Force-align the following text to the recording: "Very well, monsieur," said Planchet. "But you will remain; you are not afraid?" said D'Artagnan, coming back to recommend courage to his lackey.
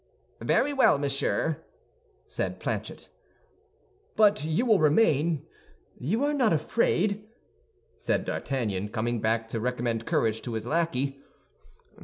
"Very 0.41 0.73
well, 0.73 0.97
monsieur," 0.97 1.57
said 2.27 2.59
Planchet. 2.59 3.07
"But 4.15 4.43
you 4.43 4.65
will 4.65 4.79
remain; 4.79 5.45
you 5.99 6.23
are 6.23 6.33
not 6.33 6.51
afraid?" 6.51 7.23
said 7.99 8.25
D'Artagnan, 8.25 8.89
coming 8.89 9.21
back 9.21 9.47
to 9.49 9.59
recommend 9.59 10.07
courage 10.07 10.41
to 10.41 10.53
his 10.53 10.65
lackey. 10.65 11.21